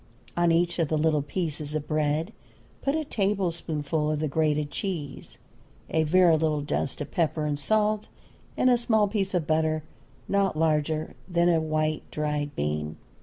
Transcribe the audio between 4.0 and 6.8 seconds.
of the grated cheese, a very little